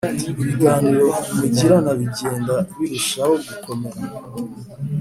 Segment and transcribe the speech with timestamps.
[0.41, 4.03] ibiganiro mugirana bigenda birushaho gukomera.